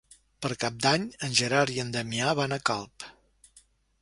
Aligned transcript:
Per 0.45 0.49
Cap 0.63 0.79
d'Any 0.85 1.05
en 1.27 1.37
Gerard 1.41 1.75
i 1.75 1.79
en 1.85 1.93
Damià 1.97 2.35
van 2.43 2.59
a 2.59 2.63
Calp. 2.71 3.11